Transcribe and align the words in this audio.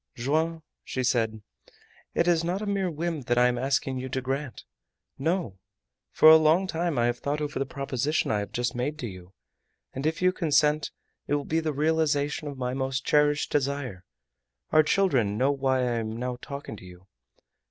"Joam," 0.15 0.63
she 0.83 1.03
said, 1.03 1.43
"it 2.15 2.27
is 2.27 2.43
not 2.43 2.63
a 2.63 2.65
mere 2.65 2.89
whim 2.89 3.21
that 3.21 3.37
I 3.37 3.47
am 3.47 3.59
asking 3.59 3.99
you 3.99 4.09
to 4.09 4.19
grant. 4.19 4.63
No! 5.19 5.59
For 6.11 6.27
a 6.31 6.37
long 6.37 6.65
time 6.65 6.97
I 6.97 7.05
have 7.05 7.19
thought 7.19 7.39
over 7.39 7.59
the 7.59 7.67
proposition 7.67 8.31
I 8.31 8.39
have 8.39 8.51
just 8.51 8.73
made 8.73 8.97
to 8.97 9.07
you; 9.07 9.33
and 9.93 10.07
if 10.07 10.19
you 10.19 10.31
consent, 10.31 10.89
it 11.27 11.35
will 11.35 11.45
be 11.45 11.59
the 11.59 11.71
realization 11.71 12.47
of 12.47 12.57
my 12.57 12.73
most 12.73 13.05
cherished 13.05 13.51
desire. 13.51 14.03
Our 14.71 14.81
children 14.81 15.37
know 15.37 15.51
why 15.51 15.81
I 15.81 15.99
am 15.99 16.17
now 16.17 16.37
talking 16.41 16.75
to 16.77 16.85
you. 16.85 17.05